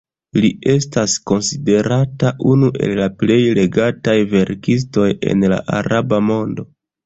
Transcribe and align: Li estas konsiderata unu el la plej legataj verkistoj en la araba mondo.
Li 0.43 0.49
estas 0.75 1.17
konsiderata 1.31 2.33
unu 2.53 2.71
el 2.87 2.95
la 3.01 3.11
plej 3.21 3.39
legataj 3.61 4.19
verkistoj 4.35 5.07
en 5.35 5.49
la 5.57 5.65
araba 5.85 6.25
mondo. 6.35 6.71